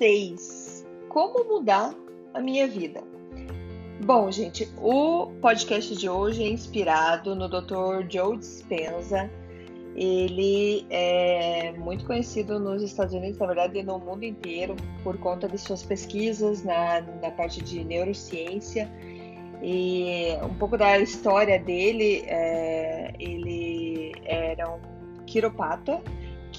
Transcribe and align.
36. 0.00 0.86
Como 1.10 1.44
mudar 1.44 1.94
a 2.32 2.40
minha 2.40 2.66
vida? 2.66 3.02
Bom, 4.02 4.32
gente, 4.32 4.66
o 4.78 5.26
podcast 5.42 5.94
de 5.94 6.08
hoje 6.08 6.42
é 6.42 6.48
inspirado 6.48 7.36
no 7.36 7.48
Dr. 7.48 8.10
Joe 8.10 8.38
Dispenza 8.38 9.30
ele 9.94 10.86
é 10.88 11.72
muito 11.72 12.06
conhecido 12.06 12.58
nos 12.58 12.82
Estados 12.82 13.12
Unidos, 13.12 13.38
na 13.38 13.46
verdade, 13.46 13.82
no 13.82 13.98
mundo 13.98 14.24
inteiro, 14.24 14.76
por 15.02 15.18
conta 15.18 15.48
de 15.48 15.58
suas 15.58 15.82
pesquisas 15.82 16.62
na, 16.62 17.00
na 17.20 17.30
parte 17.30 17.62
de 17.62 17.84
neurociência. 17.84 18.90
E 19.62 20.28
um 20.42 20.54
pouco 20.54 20.78
da 20.78 20.98
história 20.98 21.58
dele, 21.58 22.24
é, 22.26 23.12
ele 23.18 24.12
era 24.24 24.70
um 24.70 24.80
quiropata 25.26 26.00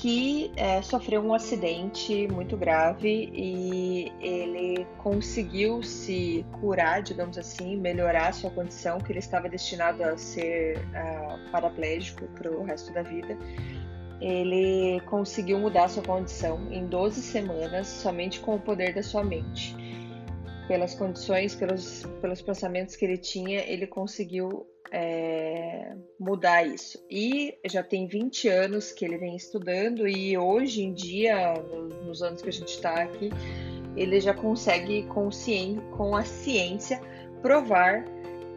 que 0.02 0.52
é, 0.56 0.82
sofreu 0.82 1.22
um 1.22 1.32
acidente 1.32 2.28
muito 2.28 2.58
grave 2.58 3.32
e 3.36 4.12
ele 4.20 4.84
conseguiu 4.98 5.84
se 5.84 6.44
curar, 6.60 7.04
digamos 7.04 7.38
assim, 7.38 7.78
melhorar 7.78 8.34
sua 8.34 8.50
condição, 8.50 8.98
que 8.98 9.12
ele 9.12 9.20
estava 9.20 9.48
destinado 9.48 10.04
a 10.04 10.18
ser 10.18 10.80
uh, 10.80 11.52
paraplégico 11.52 12.26
para 12.30 12.50
o 12.50 12.64
resto 12.64 12.92
da 12.92 13.04
vida. 13.04 13.38
Ele 14.20 15.00
conseguiu 15.02 15.60
mudar 15.60 15.88
sua 15.88 16.02
condição 16.02 16.60
em 16.72 16.88
12 16.88 17.22
semanas 17.22 17.86
somente 17.86 18.40
com 18.40 18.56
o 18.56 18.60
poder 18.60 18.96
da 18.96 19.04
sua 19.04 19.24
mente. 19.24 19.76
Pelas 20.72 20.96
condições, 20.96 21.54
pelos, 21.54 22.06
pelos 22.22 22.42
pensamentos 22.42 22.96
que 22.96 23.04
ele 23.04 23.18
tinha, 23.18 23.60
ele 23.60 23.86
conseguiu 23.86 24.66
é, 24.90 25.94
mudar 26.18 26.66
isso. 26.66 26.98
E 27.12 27.54
já 27.66 27.84
tem 27.84 28.08
20 28.08 28.48
anos 28.48 28.90
que 28.94 29.04
ele 29.04 29.18
vem 29.18 29.36
estudando, 29.36 30.08
e 30.08 30.38
hoje 30.38 30.82
em 30.82 30.94
dia, 30.94 31.56
nos 32.06 32.24
anos 32.24 32.42
que 32.42 32.48
a 32.48 32.54
gente 32.54 32.70
está 32.70 33.02
aqui, 33.02 33.32
ele 33.98 34.22
já 34.22 34.34
consegue 34.34 35.04
com, 35.08 36.16
a 36.16 36.24
ciência 36.24 37.02
provar 37.42 38.06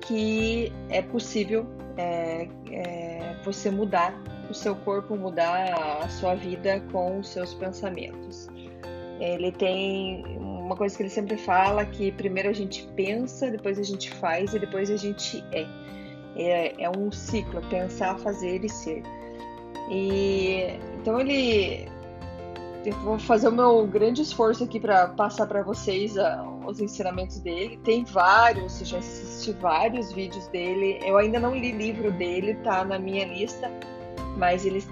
que 0.06 0.72
é 0.90 1.02
possível 1.02 1.66
é, 1.96 2.46
é, 2.70 3.36
você 3.44 3.72
mudar 3.72 4.14
o 4.48 4.54
seu 4.54 4.76
corpo, 4.76 5.16
mudar 5.16 6.00
a 6.00 6.08
sua 6.08 6.36
vida 6.36 6.78
com 6.92 7.18
os 7.18 7.30
seus 7.30 7.54
pensamentos. 7.54 8.48
Ele 9.18 9.50
tem 9.50 10.22
uma 10.64 10.76
coisa 10.76 10.96
que 10.96 11.02
ele 11.02 11.10
sempre 11.10 11.36
fala 11.36 11.84
que 11.84 12.10
primeiro 12.12 12.48
a 12.48 12.52
gente 12.52 12.88
pensa, 12.96 13.50
depois 13.50 13.78
a 13.78 13.82
gente 13.82 14.10
faz 14.10 14.54
e 14.54 14.58
depois 14.58 14.90
a 14.90 14.96
gente 14.96 15.44
é. 15.52 15.66
É, 16.36 16.82
é 16.82 16.90
um 16.90 17.12
ciclo, 17.12 17.60
pensar, 17.68 18.18
fazer 18.18 18.64
e 18.64 18.68
ser. 18.68 19.02
E 19.88 20.64
então 20.98 21.20
ele 21.20 21.86
eu 22.84 22.92
vou 23.00 23.18
fazer 23.18 23.48
o 23.48 23.52
meu 23.52 23.86
grande 23.86 24.20
esforço 24.20 24.64
aqui 24.64 24.78
para 24.78 25.08
passar 25.08 25.46
para 25.46 25.62
vocês 25.62 26.16
uh, 26.16 26.66
os 26.66 26.80
ensinamentos 26.80 27.38
dele. 27.38 27.78
Tem 27.84 28.04
vários, 28.04 28.78
já 28.80 28.98
assisti 28.98 29.52
vários 29.52 30.12
vídeos 30.12 30.46
dele. 30.48 30.98
Eu 31.02 31.16
ainda 31.16 31.38
não 31.38 31.54
li 31.54 31.72
livro 31.72 32.10
dele, 32.12 32.54
tá 32.56 32.84
na 32.84 32.98
minha 32.98 33.24
lista, 33.24 33.70
mas 34.36 34.66
ele 34.66 34.82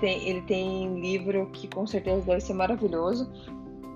tem 0.43 1.01
livro 1.01 1.47
que 1.53 1.69
com 1.69 1.87
certeza 1.87 2.25
deve 2.25 2.41
ser 2.41 2.55
maravilhoso. 2.55 3.31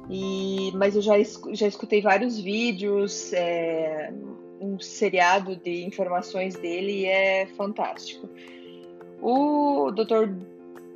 E, 0.09 0.71
mas 0.75 0.95
eu 0.95 1.03
já, 1.03 1.15
já 1.53 1.67
escutei 1.67 2.01
vários 2.01 2.39
vídeos, 2.39 3.33
é, 3.33 4.13
um 4.61 4.79
seriado 4.79 5.57
de 5.57 5.85
informações 5.85 6.55
dele 6.55 7.01
e 7.01 7.07
é 7.07 7.47
fantástico. 7.57 8.29
O 9.21 9.91
Dr. 9.91 10.31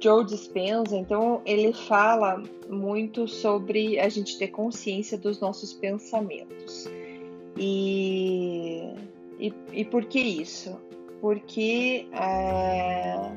Joe 0.00 0.24
Dispenza, 0.24 0.96
então, 0.96 1.42
ele 1.44 1.72
fala 1.72 2.42
muito 2.68 3.28
sobre 3.28 3.98
a 3.98 4.08
gente 4.08 4.38
ter 4.38 4.48
consciência 4.48 5.18
dos 5.18 5.40
nossos 5.40 5.72
pensamentos. 5.72 6.88
E, 7.56 8.94
e, 9.38 9.52
e 9.72 9.84
por 9.84 10.04
que 10.04 10.20
isso? 10.20 10.78
Porque 11.20 12.06
é, 12.12 13.30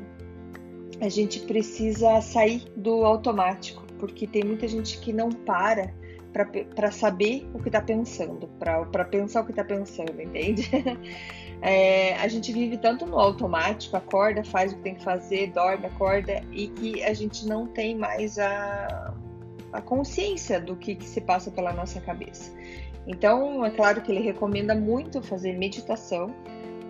a 1.01 1.09
gente 1.09 1.41
precisa 1.41 2.21
sair 2.21 2.63
do 2.75 3.03
automático, 3.03 3.83
porque 4.03 4.27
tem 4.27 4.43
muita 4.43 4.67
gente 4.67 4.97
que 4.97 5.13
não 5.13 5.29
para 5.29 5.93
para 6.75 6.91
saber 6.91 7.47
o 7.53 7.59
que 7.59 7.69
está 7.69 7.79
pensando, 7.79 8.49
para 8.59 9.05
pensar 9.05 9.41
o 9.41 9.45
que 9.45 9.51
está 9.51 9.63
pensando, 9.63 10.21
entende? 10.21 10.69
É, 11.65 12.15
a 12.15 12.27
gente 12.27 12.51
vive 12.51 12.77
tanto 12.77 13.05
no 13.05 13.17
automático, 13.17 13.95
acorda, 13.95 14.43
faz 14.43 14.73
o 14.73 14.75
que 14.75 14.81
tem 14.81 14.95
que 14.95 15.01
fazer, 15.01 15.49
dorme, 15.53 15.85
acorda, 15.85 16.43
e 16.51 16.67
que 16.67 17.01
a 17.01 17.13
gente 17.13 17.47
não 17.47 17.67
tem 17.67 17.95
mais 17.95 18.37
a, 18.37 19.13
a 19.71 19.79
consciência 19.79 20.59
do 20.59 20.75
que, 20.75 20.93
que 20.93 21.07
se 21.07 21.21
passa 21.21 21.49
pela 21.49 21.71
nossa 21.71 22.01
cabeça. 22.01 22.51
Então, 23.07 23.63
é 23.63 23.71
claro 23.71 24.01
que 24.01 24.11
ele 24.11 24.19
recomenda 24.19 24.75
muito 24.75 25.21
fazer 25.21 25.57
meditação. 25.57 26.35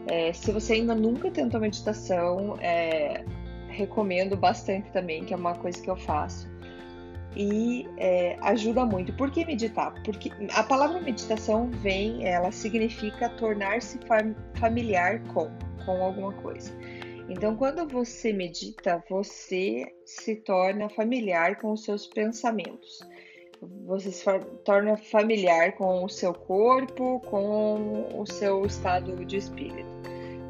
É, 0.07 0.34
se 0.34 0.51
você 0.51 0.74
ainda 0.74 0.95
nunca 0.95 1.30
tentou 1.30 1.59
meditação, 1.59 2.57
é, 2.59 3.24
recomendo 3.68 4.35
bastante 4.35 4.90
também, 4.91 5.24
que 5.24 5.35
é 5.35 5.38
uma 5.38 5.53
coisa 5.53 5.80
que 5.80 5.90
eu 5.91 5.95
faço 5.95 6.51
e 7.35 7.88
é, 7.97 8.38
ajuda 8.41 8.85
muito. 8.85 9.13
Por 9.13 9.31
que 9.31 9.45
meditar? 9.45 9.94
Porque 10.03 10.31
a 10.53 10.63
palavra 10.63 10.99
meditação 11.01 11.69
vem, 11.69 12.27
ela 12.27 12.51
significa 12.51 13.29
tornar-se 13.29 13.99
familiar 14.55 15.21
com, 15.33 15.49
com 15.85 16.03
alguma 16.03 16.33
coisa. 16.33 16.71
Então, 17.29 17.55
quando 17.55 17.88
você 17.88 18.33
medita, 18.33 19.03
você 19.09 19.85
se 20.05 20.35
torna 20.35 20.89
familiar 20.89 21.57
com 21.59 21.71
os 21.71 21.83
seus 21.83 22.05
pensamentos. 22.05 22.99
Você 23.85 24.11
se 24.11 24.25
torna 24.65 24.97
familiar 24.97 25.71
com 25.73 26.03
o 26.03 26.09
seu 26.09 26.33
corpo, 26.33 27.21
com 27.21 28.07
o 28.13 28.25
seu 28.25 28.65
estado 28.65 29.23
de 29.25 29.38
espírito. 29.38 29.89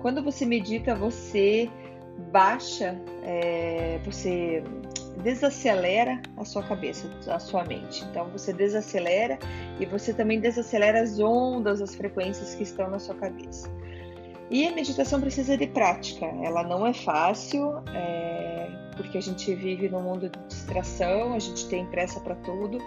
Quando 0.02 0.24
você 0.24 0.46
medita, 0.46 0.96
você 0.96 1.70
baixa, 2.32 3.00
é, 3.24 4.00
você 4.04 4.64
desacelera 5.22 6.22
a 6.38 6.46
sua 6.46 6.64
cabeça, 6.64 7.08
a 7.28 7.40
sua 7.40 7.64
mente. 7.64 8.04
Então 8.10 8.30
você 8.30 8.54
desacelera 8.54 9.38
e 9.80 9.86
você 9.86 10.14
também 10.14 10.40
desacelera 10.40 11.02
as 11.02 11.20
ondas, 11.20 11.82
as 11.82 11.96
frequências 11.96 12.56
que 12.56 12.64
estão 12.64 12.90
na 12.90 13.00
sua 13.00 13.16
cabeça. 13.16 13.70
E 14.50 14.68
a 14.68 14.72
meditação 14.72 15.20
precisa 15.20 15.58
de 15.58 15.68
prática. 15.68 16.26
Ela 16.26 16.64
não 16.64 16.86
é 16.86 16.94
fácil, 16.94 17.82
é, 17.94 18.70
porque 18.96 19.18
a 19.18 19.22
gente 19.22 19.54
vive 19.56 19.90
num 19.90 20.02
mundo 20.02 20.30
de 20.30 20.40
distração, 20.48 21.34
a 21.34 21.40
gente 21.40 21.68
tem 21.70 21.86
pressa 21.88 22.20
para 22.20 22.36
tudo, 22.36 22.78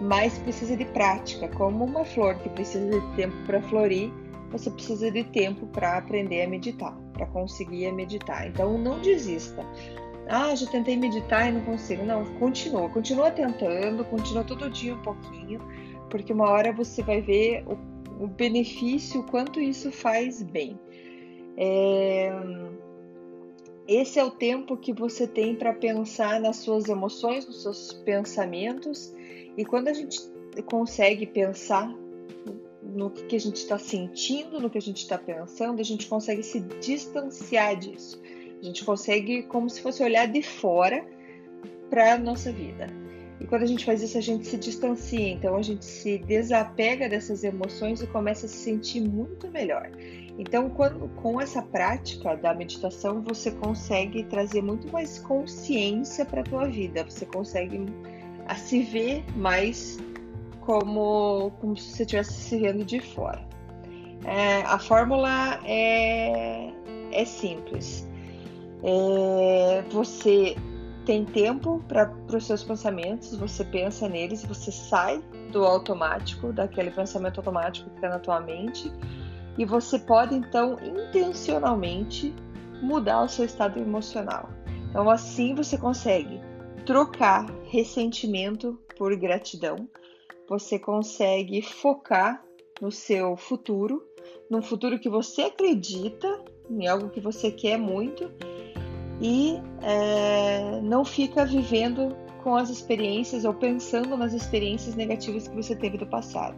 mas 0.00 0.38
precisa 0.38 0.76
de 0.76 0.84
prática. 0.86 1.48
Como 1.48 1.84
uma 1.84 2.04
flor 2.04 2.36
que 2.36 2.48
precisa 2.48 3.00
de 3.00 3.16
tempo 3.16 3.36
para 3.46 3.62
florir, 3.62 4.12
você 4.50 4.70
precisa 4.70 5.10
de 5.10 5.24
tempo 5.24 5.66
para 5.66 5.98
aprender 5.98 6.42
a 6.42 6.48
meditar, 6.48 6.96
para 7.12 7.26
conseguir 7.26 7.92
meditar. 7.92 8.46
Então 8.48 8.78
não 8.78 9.00
desista. 9.00 9.64
Ah, 10.28 10.54
já 10.54 10.66
tentei 10.66 10.96
meditar 10.96 11.48
e 11.48 11.52
não 11.52 11.60
consigo. 11.62 12.04
Não, 12.04 12.24
continua, 12.38 12.88
continua 12.88 13.30
tentando, 13.30 14.04
continua 14.04 14.44
todo 14.44 14.70
dia 14.70 14.94
um 14.94 15.02
pouquinho, 15.02 15.60
porque 16.10 16.32
uma 16.32 16.48
hora 16.50 16.72
você 16.72 17.02
vai 17.02 17.20
ver 17.20 17.64
o, 17.66 18.24
o 18.24 18.26
benefício, 18.26 19.20
o 19.20 19.24
quanto 19.24 19.60
isso 19.60 19.92
faz 19.92 20.42
bem. 20.42 20.78
É... 21.56 22.32
Esse 23.86 24.18
é 24.18 24.24
o 24.24 24.30
tempo 24.30 24.78
que 24.78 24.94
você 24.94 25.26
tem 25.26 25.54
para 25.54 25.74
pensar 25.74 26.40
nas 26.40 26.56
suas 26.56 26.88
emoções, 26.88 27.46
nos 27.46 27.62
seus 27.62 27.92
pensamentos, 27.92 29.14
e 29.58 29.64
quando 29.64 29.88
a 29.88 29.92
gente 29.92 30.18
consegue 30.64 31.26
pensar 31.26 31.94
no 32.82 33.10
que 33.10 33.36
a 33.36 33.40
gente 33.40 33.56
está 33.56 33.78
sentindo, 33.78 34.58
no 34.58 34.70
que 34.70 34.78
a 34.78 34.80
gente 34.80 34.98
está 34.98 35.18
pensando, 35.18 35.80
a 35.80 35.84
gente 35.84 36.06
consegue 36.06 36.42
se 36.42 36.60
distanciar 36.60 37.76
disso. 37.76 38.20
A 38.60 38.64
gente 38.64 38.84
consegue, 38.84 39.42
como 39.44 39.68
se 39.68 39.80
fosse 39.80 40.02
olhar 40.02 40.26
de 40.26 40.42
fora 40.42 41.04
para 41.90 42.14
a 42.14 42.18
nossa 42.18 42.50
vida. 42.50 42.86
E 43.40 43.46
quando 43.46 43.62
a 43.62 43.66
gente 43.66 43.84
faz 43.84 44.02
isso, 44.02 44.16
a 44.16 44.20
gente 44.20 44.46
se 44.46 44.56
distancia, 44.56 45.28
então 45.28 45.56
a 45.56 45.62
gente 45.62 45.84
se 45.84 46.18
desapega 46.18 47.08
dessas 47.08 47.44
emoções 47.44 48.00
e 48.00 48.06
começa 48.06 48.46
a 48.46 48.48
se 48.48 48.56
sentir 48.56 49.00
muito 49.00 49.50
melhor. 49.50 49.90
Então, 50.38 50.70
quando, 50.70 51.08
com 51.16 51.40
essa 51.40 51.62
prática 51.62 52.36
da 52.36 52.54
meditação, 52.54 53.22
você 53.22 53.50
consegue 53.50 54.24
trazer 54.24 54.62
muito 54.62 54.90
mais 54.90 55.18
consciência 55.18 56.24
para 56.24 56.40
a 56.40 56.44
tua 56.44 56.66
vida. 56.66 57.04
Você 57.04 57.26
consegue 57.26 57.84
a 58.46 58.54
se 58.56 58.82
ver 58.82 59.24
mais 59.36 59.98
como, 60.60 61.52
como 61.60 61.76
se 61.76 61.90
você 61.90 62.02
estivesse 62.02 62.32
se 62.32 62.58
vendo 62.58 62.84
de 62.84 63.00
fora. 63.00 63.46
É, 64.24 64.62
a 64.62 64.78
fórmula 64.78 65.60
é, 65.64 66.70
é 67.12 67.24
simples. 67.24 68.08
É, 68.86 69.82
você 69.90 70.54
tem 71.06 71.24
tempo 71.24 71.82
para 71.88 72.12
os 72.34 72.46
seus 72.46 72.62
pensamentos, 72.62 73.34
você 73.36 73.64
pensa 73.64 74.08
neles, 74.08 74.44
você 74.44 74.70
sai 74.70 75.22
do 75.50 75.64
automático, 75.64 76.52
daquele 76.52 76.90
pensamento 76.90 77.38
automático 77.38 77.88
que 77.88 77.96
está 77.96 78.10
na 78.10 78.18
tua 78.18 78.40
mente, 78.40 78.92
e 79.56 79.64
você 79.64 79.98
pode 79.98 80.34
então 80.34 80.76
intencionalmente 80.82 82.34
mudar 82.82 83.22
o 83.22 83.28
seu 83.28 83.44
estado 83.44 83.78
emocional. 83.78 84.50
Então 84.90 85.08
assim 85.08 85.54
você 85.54 85.78
consegue 85.78 86.40
trocar 86.84 87.46
ressentimento 87.64 88.78
por 88.98 89.16
gratidão, 89.16 89.88
você 90.48 90.78
consegue 90.78 91.62
focar 91.62 92.44
no 92.82 92.90
seu 92.90 93.36
futuro, 93.36 94.02
num 94.50 94.60
futuro 94.60 94.98
que 94.98 95.08
você 95.08 95.42
acredita, 95.42 96.28
em 96.68 96.86
algo 96.86 97.08
que 97.08 97.20
você 97.20 97.50
quer 97.50 97.78
muito 97.78 98.30
e 99.20 99.60
é, 99.82 100.80
não 100.82 101.04
fica 101.04 101.44
vivendo 101.44 102.16
com 102.42 102.56
as 102.56 102.68
experiências 102.68 103.44
ou 103.44 103.54
pensando 103.54 104.16
nas 104.16 104.32
experiências 104.32 104.94
negativas 104.94 105.48
que 105.48 105.56
você 105.56 105.74
teve 105.74 105.96
do 105.96 106.06
passado. 106.06 106.56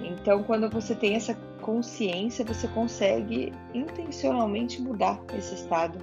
Então, 0.00 0.42
quando 0.42 0.70
você 0.70 0.94
tem 0.94 1.14
essa 1.14 1.34
consciência, 1.60 2.44
você 2.44 2.66
consegue 2.68 3.52
intencionalmente 3.74 4.80
mudar 4.80 5.20
esse 5.36 5.54
estado 5.54 5.98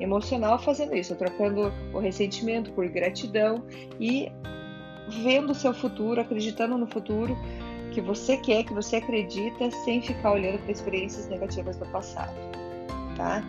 emocional 0.00 0.58
fazendo 0.58 0.96
isso, 0.96 1.14
trocando 1.14 1.70
o 1.92 1.98
ressentimento 1.98 2.72
por 2.72 2.88
gratidão 2.88 3.62
e 4.00 4.32
vendo 5.22 5.50
o 5.50 5.54
seu 5.54 5.74
futuro, 5.74 6.20
acreditando 6.20 6.78
no 6.78 6.86
futuro 6.86 7.36
que 7.92 8.00
você 8.00 8.36
quer, 8.36 8.64
que 8.64 8.72
você 8.72 8.96
acredita, 8.96 9.70
sem 9.84 10.00
ficar 10.00 10.32
olhando 10.32 10.58
para 10.60 10.72
experiências 10.72 11.28
negativas 11.28 11.76
do 11.76 11.84
passado, 11.86 12.34
tá? 13.16 13.42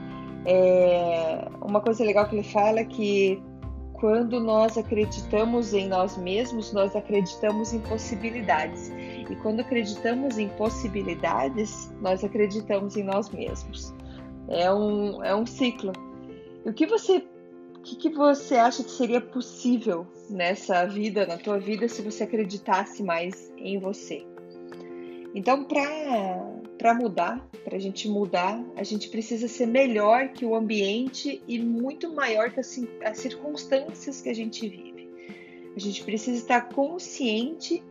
É, 0.45 1.47
uma 1.61 1.81
coisa 1.81 2.03
legal 2.03 2.27
que 2.27 2.35
ele 2.35 2.43
fala 2.43 2.79
é 2.79 2.85
que 2.85 3.41
quando 3.93 4.39
nós 4.39 4.77
acreditamos 4.79 5.73
em 5.73 5.87
nós 5.87 6.17
mesmos, 6.17 6.73
nós 6.73 6.95
acreditamos 6.95 7.71
em 7.71 7.79
possibilidades. 7.79 8.91
E 9.29 9.35
quando 9.43 9.59
acreditamos 9.59 10.39
em 10.39 10.49
possibilidades, 10.49 11.93
nós 12.01 12.23
acreditamos 12.23 12.97
em 12.97 13.03
nós 13.03 13.29
mesmos. 13.29 13.93
É 14.47 14.73
um, 14.73 15.23
é 15.23 15.35
um 15.35 15.45
ciclo. 15.45 15.93
E 16.65 16.69
o 16.69 16.73
que 16.73 16.87
você 16.87 17.23
o 17.75 17.83
que, 17.83 17.95
que, 17.95 18.09
você 18.09 18.57
acha 18.57 18.83
que 18.83 18.91
seria 18.91 19.19
possível 19.19 20.05
nessa 20.29 20.85
vida, 20.85 21.25
na 21.25 21.35
tua 21.35 21.57
vida, 21.57 21.87
se 21.87 22.03
você 22.03 22.25
acreditasse 22.25 23.01
mais 23.01 23.51
em 23.57 23.79
você? 23.79 24.23
Então, 25.33 25.63
para 25.63 26.60
mudar, 26.93 27.47
para 27.63 27.77
a 27.77 27.79
gente 27.79 28.09
mudar, 28.09 28.63
a 28.75 28.83
gente 28.83 29.09
precisa 29.09 29.47
ser 29.47 29.67
melhor 29.67 30.29
que 30.29 30.45
o 30.45 30.55
ambiente 30.55 31.41
e 31.47 31.59
muito 31.59 32.13
maior 32.13 32.51
que 32.51 32.59
as, 32.59 32.79
as 33.03 33.17
circunstâncias 33.19 34.21
que 34.21 34.29
a 34.29 34.33
gente 34.33 34.67
vive. 34.67 35.09
A 35.75 35.79
gente 35.79 36.03
precisa 36.03 36.37
estar 36.37 36.69
consciente 36.69 37.83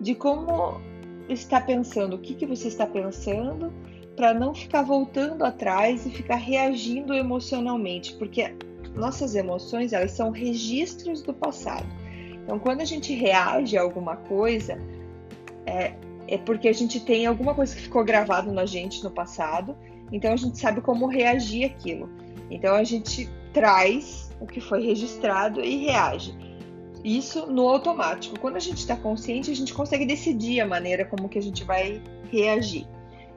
de 0.00 0.14
como 0.14 0.80
está 1.28 1.60
pensando, 1.60 2.16
o 2.16 2.18
que, 2.18 2.34
que 2.34 2.46
você 2.46 2.68
está 2.68 2.86
pensando, 2.86 3.72
para 4.16 4.34
não 4.34 4.54
ficar 4.54 4.82
voltando 4.82 5.44
atrás 5.44 6.06
e 6.06 6.10
ficar 6.10 6.36
reagindo 6.36 7.14
emocionalmente, 7.14 8.14
porque 8.14 8.52
nossas 8.94 9.34
emoções 9.34 9.92
elas 9.92 10.12
são 10.12 10.30
registros 10.30 11.22
do 11.22 11.32
passado. 11.32 11.86
Então, 12.42 12.58
quando 12.58 12.80
a 12.80 12.84
gente 12.84 13.12
reage 13.12 13.76
a 13.76 13.82
alguma 13.82 14.16
coisa, 14.16 14.80
é, 15.66 15.94
é 16.28 16.36
porque 16.36 16.68
a 16.68 16.72
gente 16.72 17.00
tem 17.00 17.26
alguma 17.26 17.54
coisa 17.54 17.74
que 17.74 17.80
ficou 17.80 18.04
gravado 18.04 18.52
na 18.52 18.66
gente 18.66 19.02
no 19.02 19.10
passado, 19.10 19.74
então 20.12 20.32
a 20.32 20.36
gente 20.36 20.58
sabe 20.58 20.80
como 20.82 21.06
reagir 21.06 21.64
aquilo. 21.64 22.08
Então 22.50 22.74
a 22.74 22.84
gente 22.84 23.28
traz 23.52 24.30
o 24.38 24.46
que 24.46 24.60
foi 24.60 24.84
registrado 24.84 25.60
e 25.60 25.86
reage. 25.86 26.36
Isso 27.02 27.46
no 27.46 27.66
automático. 27.66 28.38
Quando 28.38 28.56
a 28.56 28.60
gente 28.60 28.78
está 28.78 28.94
consciente, 28.94 29.50
a 29.50 29.54
gente 29.54 29.72
consegue 29.72 30.04
decidir 30.04 30.60
a 30.60 30.66
maneira 30.66 31.04
como 31.04 31.28
que 31.28 31.38
a 31.38 31.42
gente 31.42 31.64
vai 31.64 32.02
reagir. 32.30 32.86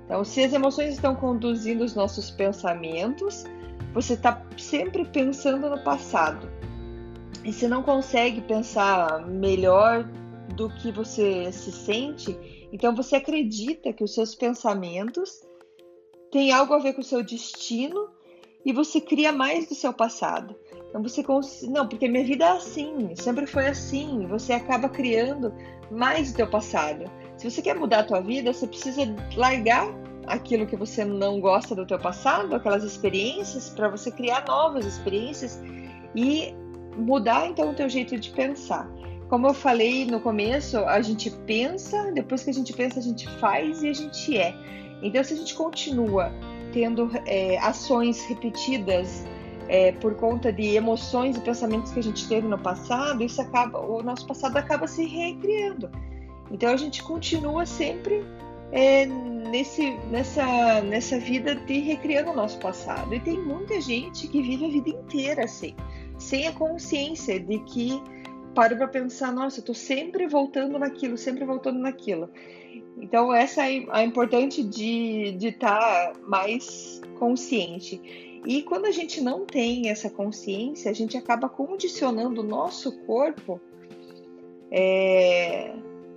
Então, 0.05 0.25
se 0.25 0.43
as 0.43 0.51
emoções 0.51 0.93
estão 0.93 1.15
conduzindo 1.15 1.83
os 1.83 1.95
nossos 1.95 2.29
pensamentos, 2.29 3.45
você 3.93 4.13
está 4.13 4.41
sempre 4.57 5.05
pensando 5.05 5.69
no 5.69 5.79
passado. 5.79 6.49
E 7.45 7.53
se 7.53 7.67
não 7.67 7.81
consegue 7.81 8.41
pensar 8.41 9.25
melhor 9.25 10.03
do 10.55 10.69
que 10.69 10.91
você 10.91 11.51
se 11.51 11.71
sente, 11.71 12.37
então 12.71 12.95
você 12.95 13.17
acredita 13.17 13.91
que 13.93 14.03
os 14.03 14.13
seus 14.13 14.33
pensamentos 14.33 15.41
têm 16.31 16.51
algo 16.51 16.73
a 16.73 16.79
ver 16.79 16.93
com 16.93 17.01
o 17.01 17.03
seu 17.03 17.23
destino 17.23 18.09
e 18.65 18.71
você 18.71 19.01
cria 19.01 19.31
mais 19.31 19.67
do 19.67 19.75
seu 19.75 19.93
passado. 19.93 20.55
Então 20.89 21.01
você 21.01 21.23
cons... 21.23 21.63
não, 21.63 21.87
porque 21.87 22.07
minha 22.07 22.23
vida 22.23 22.45
é 22.45 22.51
assim, 22.51 23.15
sempre 23.15 23.45
foi 23.45 23.67
assim. 23.67 24.25
Você 24.27 24.53
acaba 24.53 24.87
criando 24.87 25.53
mais 25.89 26.31
do 26.31 26.37
teu 26.37 26.47
passado. 26.47 27.09
Se 27.37 27.49
você 27.49 27.61
quer 27.61 27.75
mudar 27.75 27.99
a 27.99 28.03
tua 28.03 28.21
vida, 28.21 28.53
você 28.53 28.67
precisa 28.67 29.01
largar 29.35 29.87
aquilo 30.27 30.67
que 30.67 30.75
você 30.75 31.03
não 31.03 31.39
gosta 31.39 31.73
do 31.73 31.85
teu 31.85 31.97
passado, 31.97 32.55
aquelas 32.55 32.83
experiências, 32.83 33.69
para 33.69 33.89
você 33.89 34.11
criar 34.11 34.45
novas 34.47 34.85
experiências 34.85 35.59
e 36.15 36.53
mudar 36.95 37.47
então 37.47 37.71
o 37.71 37.73
teu 37.73 37.89
jeito 37.89 38.17
de 38.17 38.29
pensar. 38.31 38.89
Como 39.31 39.47
eu 39.47 39.53
falei 39.53 40.05
no 40.05 40.19
começo, 40.19 40.77
a 40.79 41.01
gente 41.01 41.31
pensa, 41.31 42.11
depois 42.11 42.43
que 42.43 42.49
a 42.49 42.53
gente 42.53 42.73
pensa, 42.73 42.99
a 42.99 43.01
gente 43.01 43.29
faz 43.39 43.81
e 43.81 43.87
a 43.87 43.93
gente 43.93 44.37
é. 44.37 44.53
Então, 45.01 45.23
se 45.23 45.33
a 45.33 45.37
gente 45.37 45.55
continua 45.55 46.33
tendo 46.73 47.09
é, 47.25 47.57
ações 47.59 48.25
repetidas 48.25 49.23
é, 49.69 49.93
por 49.93 50.15
conta 50.15 50.51
de 50.51 50.75
emoções 50.75 51.37
e 51.37 51.39
pensamentos 51.39 51.93
que 51.93 51.99
a 51.99 52.03
gente 52.03 52.27
teve 52.27 52.45
no 52.45 52.59
passado, 52.59 53.23
isso 53.23 53.41
acaba, 53.41 53.79
o 53.79 54.03
nosso 54.03 54.27
passado 54.27 54.57
acaba 54.57 54.85
se 54.85 55.05
recriando. 55.05 55.89
Então, 56.51 56.69
a 56.69 56.75
gente 56.75 57.01
continua 57.01 57.65
sempre 57.65 58.25
é, 58.69 59.05
nesse, 59.05 59.91
nessa, 60.09 60.81
nessa 60.81 61.17
vida 61.17 61.55
de 61.55 61.79
recriando 61.79 62.31
o 62.31 62.35
nosso 62.35 62.59
passado. 62.59 63.15
E 63.15 63.19
tem 63.21 63.39
muita 63.39 63.79
gente 63.79 64.27
que 64.27 64.41
vive 64.41 64.65
a 64.65 64.69
vida 64.69 64.89
inteira 64.89 65.45
assim, 65.45 65.73
sem 66.19 66.49
a 66.49 66.51
consciência 66.51 67.39
de 67.39 67.59
que 67.59 68.03
paro 68.53 68.75
para 68.77 68.87
pensar, 68.87 69.31
nossa, 69.31 69.59
eu 69.59 69.65
tô 69.65 69.73
sempre 69.73 70.27
voltando 70.27 70.77
naquilo, 70.77 71.17
sempre 71.17 71.45
voltando 71.45 71.79
naquilo. 71.79 72.29
Então 72.97 73.33
essa 73.33 73.69
é 73.69 73.85
a 73.89 74.03
importante 74.03 74.63
de 74.63 75.35
estar 75.41 75.79
tá 75.79 76.13
mais 76.27 77.01
consciente. 77.17 78.41
E 78.45 78.63
quando 78.63 78.85
a 78.85 78.91
gente 78.91 79.21
não 79.21 79.45
tem 79.45 79.89
essa 79.89 80.09
consciência, 80.09 80.89
a 80.89 80.93
gente 80.93 81.15
acaba 81.15 81.47
condicionando 81.47 82.41
o 82.41 82.43
nosso 82.43 82.91
corpo 83.05 83.61
é, 84.71 85.73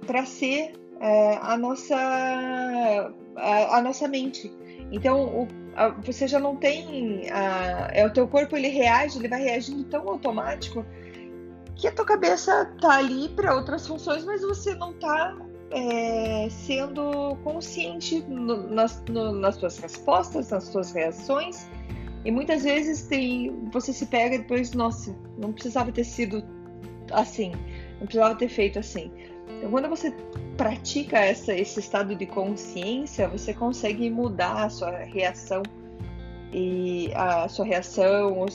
para 0.06 0.24
ser 0.24 0.72
é, 1.00 1.38
a 1.42 1.56
nossa 1.56 3.12
a, 3.36 3.78
a, 3.78 3.82
nossa 3.82 4.08
mente. 4.08 4.50
Então 4.90 5.42
o, 5.42 5.48
a, 5.76 5.88
você 5.88 6.26
já 6.26 6.38
não 6.38 6.56
tem 6.56 7.22
é 7.92 8.06
o 8.06 8.12
teu 8.12 8.26
corpo 8.26 8.56
ele 8.56 8.68
reage, 8.68 9.18
ele 9.18 9.28
vai 9.28 9.42
reagindo 9.42 9.84
tão 9.84 10.08
automático 10.08 10.84
que 11.76 11.88
a 11.88 11.92
tua 11.92 12.04
cabeça 12.04 12.72
tá 12.80 12.98
ali 12.98 13.28
para 13.30 13.54
outras 13.54 13.86
funções, 13.86 14.24
mas 14.24 14.42
você 14.42 14.74
não 14.74 14.92
tá 14.94 15.36
é, 15.70 16.48
sendo 16.50 17.36
consciente 17.42 18.20
no, 18.28 18.68
nas, 18.70 19.02
no, 19.08 19.32
nas 19.32 19.56
suas 19.56 19.78
respostas, 19.78 20.50
nas 20.50 20.64
suas 20.64 20.92
reações. 20.92 21.68
E 22.24 22.30
muitas 22.30 22.62
vezes 22.62 23.02
tem, 23.02 23.68
você 23.72 23.92
se 23.92 24.06
pega 24.06 24.38
depois, 24.38 24.72
nossa, 24.72 25.14
não 25.36 25.52
precisava 25.52 25.92
ter 25.92 26.04
sido 26.04 26.42
assim, 27.12 27.52
não 27.98 28.06
precisava 28.06 28.34
ter 28.34 28.48
feito 28.48 28.78
assim. 28.78 29.10
Então, 29.58 29.70
quando 29.70 29.88
você 29.88 30.14
pratica 30.56 31.18
essa, 31.18 31.52
esse 31.52 31.80
estado 31.80 32.14
de 32.14 32.24
consciência, 32.24 33.28
você 33.28 33.52
consegue 33.52 34.08
mudar 34.08 34.64
a 34.64 34.70
sua 34.70 34.90
reação 34.90 35.62
e 36.52 37.10
a 37.14 37.48
sua 37.48 37.64
reação 37.64 38.46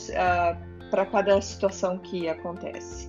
para 0.89 1.05
cada 1.05 1.39
situação 1.41 1.97
que 1.97 2.27
acontece. 2.27 3.07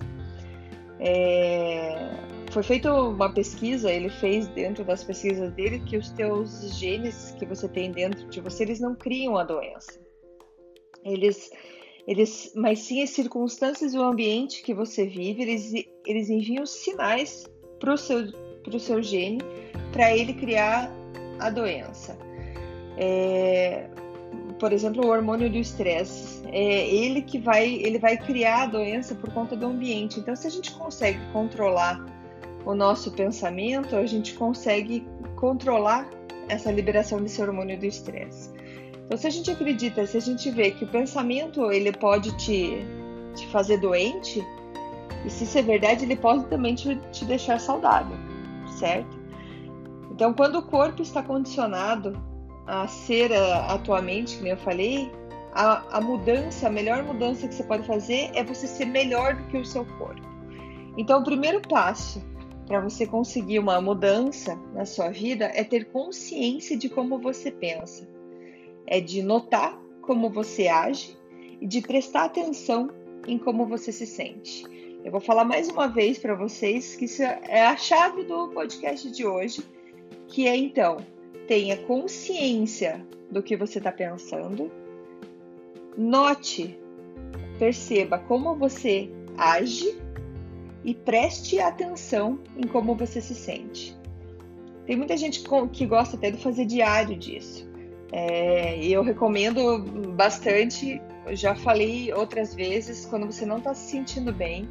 É, 0.99 2.09
foi 2.51 2.63
feita 2.63 2.93
uma 2.93 3.33
pesquisa, 3.33 3.91
ele 3.91 4.09
fez 4.09 4.47
dentro 4.49 4.83
das 4.83 5.03
pesquisas 5.03 5.51
dele 5.53 5.79
que 5.79 5.97
os 5.97 6.09
teus 6.11 6.77
genes 6.77 7.35
que 7.39 7.45
você 7.45 7.67
tem 7.67 7.91
dentro 7.91 8.27
de 8.29 8.39
você, 8.39 8.63
eles 8.63 8.79
não 8.79 8.95
criam 8.95 9.37
a 9.37 9.43
doença. 9.43 9.99
Eles 11.03 11.49
eles, 12.07 12.51
mas 12.55 12.79
sim 12.79 13.01
as 13.01 13.11
circunstâncias 13.11 13.93
e 13.93 13.97
o 13.97 14.01
ambiente 14.01 14.63
que 14.63 14.73
você 14.73 15.05
vive, 15.05 15.43
eles, 15.43 15.71
eles 16.05 16.29
enviam 16.29 16.65
sinais 16.65 17.45
para 17.79 17.93
o 17.93 17.97
seu, 17.97 18.27
seu 18.79 19.01
gene 19.03 19.39
para 19.91 20.15
ele 20.15 20.33
criar 20.33 20.91
a 21.39 21.49
doença. 21.49 22.17
É, 22.97 23.87
por 24.61 24.71
exemplo, 24.71 25.05
o 25.05 25.09
hormônio 25.09 25.49
do 25.49 25.57
estresse, 25.57 26.43
é 26.49 26.87
ele 26.87 27.23
que 27.23 27.39
vai, 27.39 27.67
ele 27.67 27.97
vai 27.97 28.15
criar 28.15 28.61
a 28.61 28.65
doença 28.67 29.15
por 29.15 29.31
conta 29.33 29.55
do 29.55 29.65
ambiente. 29.65 30.19
Então, 30.19 30.35
se 30.35 30.45
a 30.45 30.51
gente 30.51 30.71
consegue 30.73 31.19
controlar 31.33 32.05
o 32.63 32.75
nosso 32.75 33.11
pensamento, 33.11 33.95
a 33.95 34.05
gente 34.05 34.35
consegue 34.35 35.03
controlar 35.35 36.07
essa 36.47 36.71
liberação 36.71 37.19
desse 37.23 37.41
hormônio 37.41 37.79
do 37.79 37.87
estresse. 37.87 38.51
Então, 39.05 39.17
se 39.17 39.25
a 39.25 39.31
gente 39.31 39.49
acredita, 39.49 40.05
se 40.05 40.17
a 40.17 40.21
gente 40.21 40.51
vê 40.51 40.69
que 40.69 40.83
o 40.83 40.87
pensamento 40.87 41.71
ele 41.71 41.91
pode 41.91 42.31
te, 42.37 42.85
te 43.35 43.47
fazer 43.47 43.79
doente, 43.79 44.45
e 45.25 45.29
se 45.31 45.43
isso 45.43 45.57
é 45.57 45.63
verdade, 45.63 46.05
ele 46.05 46.15
pode 46.15 46.45
também 46.45 46.75
te, 46.75 46.95
te 47.11 47.25
deixar 47.25 47.59
saudável, 47.59 48.15
certo? 48.77 49.19
Então, 50.11 50.33
quando 50.33 50.59
o 50.59 50.61
corpo 50.61 51.01
está 51.01 51.23
condicionado 51.23 52.13
a 52.67 52.87
ser 52.87 53.33
a, 53.33 53.73
atualmente, 53.73 54.37
como 54.37 54.47
eu 54.47 54.57
falei, 54.57 55.11
a, 55.53 55.97
a 55.97 56.01
mudança, 56.01 56.67
a 56.67 56.69
melhor 56.69 57.03
mudança 57.03 57.47
que 57.47 57.53
você 57.53 57.63
pode 57.63 57.85
fazer 57.85 58.31
é 58.33 58.43
você 58.43 58.67
ser 58.67 58.85
melhor 58.85 59.35
do 59.35 59.43
que 59.47 59.57
o 59.57 59.65
seu 59.65 59.85
corpo. 59.97 60.21
Então, 60.97 61.21
o 61.21 61.23
primeiro 61.23 61.61
passo 61.61 62.21
para 62.67 62.79
você 62.79 63.05
conseguir 63.05 63.59
uma 63.59 63.81
mudança 63.81 64.55
na 64.73 64.85
sua 64.85 65.09
vida 65.09 65.51
é 65.53 65.63
ter 65.63 65.85
consciência 65.85 66.77
de 66.77 66.89
como 66.89 67.19
você 67.19 67.51
pensa, 67.51 68.07
é 68.87 68.99
de 69.01 69.21
notar 69.21 69.77
como 70.01 70.29
você 70.29 70.67
age 70.67 71.17
e 71.59 71.67
de 71.67 71.81
prestar 71.81 72.25
atenção 72.25 72.89
em 73.27 73.37
como 73.37 73.65
você 73.65 73.91
se 73.91 74.05
sente. 74.05 74.65
Eu 75.03 75.11
vou 75.11 75.19
falar 75.19 75.43
mais 75.43 75.67
uma 75.67 75.87
vez 75.87 76.19
para 76.19 76.35
vocês 76.35 76.95
que 76.95 77.05
isso 77.05 77.23
é 77.23 77.65
a 77.65 77.75
chave 77.75 78.23
do 78.23 78.49
podcast 78.49 79.09
de 79.11 79.25
hoje, 79.25 79.63
que 80.27 80.47
é 80.47 80.55
então 80.55 80.97
tenha 81.51 81.75
consciência 81.75 83.05
do 83.29 83.43
que 83.43 83.57
você 83.57 83.77
está 83.77 83.91
pensando, 83.91 84.71
note, 85.97 86.79
perceba 87.59 88.17
como 88.17 88.55
você 88.55 89.11
age 89.37 89.99
e 90.85 90.95
preste 90.95 91.59
atenção 91.59 92.39
em 92.55 92.65
como 92.65 92.95
você 92.95 93.19
se 93.19 93.35
sente. 93.35 93.93
Tem 94.85 94.95
muita 94.95 95.17
gente 95.17 95.43
que 95.73 95.85
gosta 95.85 96.15
até 96.15 96.31
de 96.31 96.37
fazer 96.37 96.63
diário 96.63 97.17
disso. 97.17 97.69
É, 98.13 98.81
eu 98.81 99.03
recomendo 99.03 99.79
bastante. 100.15 101.01
Já 101.31 101.53
falei 101.53 102.13
outras 102.13 102.55
vezes, 102.55 103.05
quando 103.05 103.25
você 103.25 103.45
não 103.45 103.57
está 103.57 103.73
se 103.73 103.91
sentindo 103.91 104.31
bem, 104.31 104.69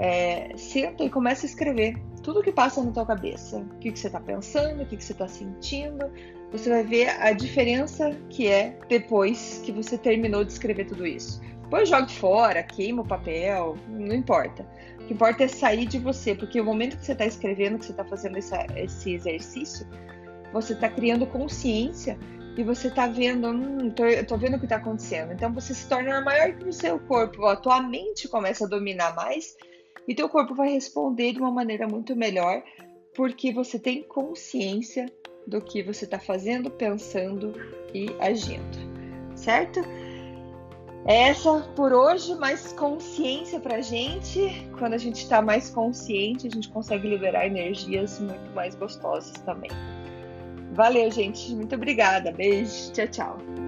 é, 0.00 0.50
senta 0.56 1.04
e 1.04 1.10
começa 1.10 1.46
a 1.46 1.48
escrever 1.48 1.94
tudo 2.22 2.42
que 2.42 2.52
passa 2.52 2.82
na 2.82 2.90
tua 2.90 3.06
cabeça. 3.06 3.58
O 3.58 3.78
que, 3.78 3.92
que 3.92 3.98
você 3.98 4.08
está 4.08 4.20
pensando, 4.20 4.82
o 4.82 4.86
que, 4.86 4.96
que 4.96 5.04
você 5.04 5.12
está 5.12 5.28
sentindo. 5.28 6.10
Você 6.52 6.70
vai 6.70 6.82
ver 6.82 7.08
a 7.08 7.32
diferença 7.32 8.16
que 8.30 8.46
é 8.46 8.78
depois 8.88 9.60
que 9.64 9.72
você 9.72 9.98
terminou 9.98 10.44
de 10.44 10.52
escrever 10.52 10.86
tudo 10.86 11.06
isso. 11.06 11.40
Depois 11.62 11.88
jogue 11.88 12.12
fora, 12.12 12.62
queima 12.62 13.02
o 13.02 13.06
papel, 13.06 13.76
não 13.88 14.14
importa 14.14 14.66
que 15.08 15.14
importa 15.14 15.44
é 15.44 15.48
sair 15.48 15.86
de 15.86 15.98
você, 15.98 16.34
porque 16.34 16.60
o 16.60 16.64
momento 16.64 16.98
que 16.98 17.06
você 17.06 17.12
está 17.12 17.24
escrevendo, 17.24 17.78
que 17.78 17.86
você 17.86 17.92
está 17.92 18.04
fazendo 18.04 18.36
essa, 18.36 18.66
esse 18.76 19.14
exercício, 19.14 19.86
você 20.52 20.74
está 20.74 20.88
criando 20.88 21.26
consciência 21.26 22.18
e 22.56 22.62
você 22.62 22.88
está 22.88 23.06
vendo, 23.06 23.48
hum, 23.48 23.90
tô, 23.90 24.04
tô 24.26 24.36
vendo 24.36 24.56
o 24.56 24.58
que 24.58 24.66
está 24.66 24.76
acontecendo. 24.76 25.32
Então 25.32 25.50
você 25.52 25.72
se 25.72 25.88
torna 25.88 26.20
maior 26.20 26.52
que 26.52 26.68
o 26.68 26.72
seu 26.72 26.98
corpo, 26.98 27.46
a 27.46 27.56
tua 27.56 27.80
mente 27.80 28.28
começa 28.28 28.66
a 28.66 28.68
dominar 28.68 29.14
mais 29.14 29.56
e 30.08 30.14
teu 30.14 30.28
corpo 30.28 30.54
vai 30.54 30.70
responder 30.70 31.34
de 31.34 31.38
uma 31.38 31.52
maneira 31.52 31.86
muito 31.86 32.16
melhor, 32.16 32.62
porque 33.14 33.52
você 33.52 33.78
tem 33.78 34.02
consciência 34.02 35.06
do 35.46 35.60
que 35.60 35.82
você 35.82 36.04
está 36.04 36.18
fazendo, 36.18 36.70
pensando 36.70 37.52
e 37.94 38.08
agindo, 38.18 38.78
certo? 39.36 39.80
essa 41.08 41.60
por 41.74 41.90
hoje, 41.90 42.34
mais 42.34 42.72
consciência 42.74 43.58
pra 43.58 43.80
gente. 43.80 44.68
Quando 44.78 44.92
a 44.92 44.98
gente 44.98 45.26
tá 45.26 45.40
mais 45.40 45.70
consciente, 45.70 46.46
a 46.46 46.50
gente 46.50 46.68
consegue 46.68 47.08
liberar 47.08 47.46
energias 47.46 48.20
muito 48.20 48.50
mais 48.54 48.74
gostosas 48.74 49.32
também. 49.40 49.70
Valeu, 50.72 51.10
gente. 51.10 51.54
Muito 51.54 51.74
obrigada. 51.74 52.30
Beijo. 52.30 52.92
Tchau, 52.92 53.08
tchau. 53.08 53.67